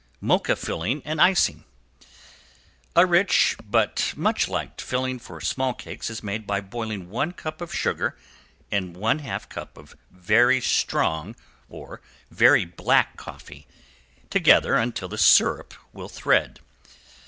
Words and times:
~MOCHA 0.19 0.55
FILLING 0.55 1.03
AND 1.05 1.21
ICING~ 1.21 1.63
A 2.95 3.05
rich 3.05 3.55
but 3.63 4.13
much 4.15 4.47
liked 4.47 4.81
filling 4.81 5.19
for 5.19 5.39
small 5.39 5.75
cakes 5.75 6.09
is 6.09 6.23
made 6.23 6.47
by 6.47 6.59
boiling 6.59 7.11
one 7.11 7.31
cup 7.33 7.61
of 7.61 7.71
sugar 7.71 8.17
and 8.71 8.97
one 8.97 9.19
half 9.19 9.47
cup 9.47 9.77
of 9.77 9.95
very 10.09 10.59
strong 10.59 11.35
or 11.69 12.01
very 12.31 12.65
black 12.65 13.15
coffee 13.15 13.67
together 14.31 14.73
until 14.73 15.07
the 15.07 15.19
syrup 15.19 15.75
will 15.93 16.09
thread. 16.09 16.61